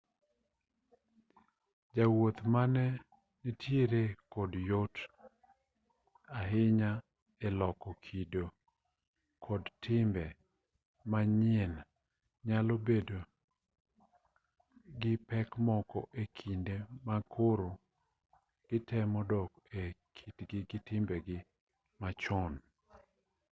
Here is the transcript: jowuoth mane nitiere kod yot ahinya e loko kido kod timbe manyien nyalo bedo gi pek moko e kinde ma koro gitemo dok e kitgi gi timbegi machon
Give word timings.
jowuoth 1.95 2.39
mane 2.53 2.85
nitiere 3.41 4.03
kod 4.33 4.51
yot 4.69 4.95
ahinya 6.39 6.91
e 7.47 7.49
loko 7.59 7.89
kido 8.05 8.45
kod 9.45 9.63
timbe 9.83 10.25
manyien 11.11 11.73
nyalo 12.47 12.73
bedo 12.87 13.19
gi 14.99 15.13
pek 15.29 15.49
moko 15.67 15.99
e 16.21 16.23
kinde 16.37 16.75
ma 17.05 17.17
koro 17.33 17.69
gitemo 18.69 19.19
dok 19.31 19.51
e 19.79 19.81
kitgi 20.17 20.59
gi 20.69 20.79
timbegi 20.87 21.37
machon 22.01 22.53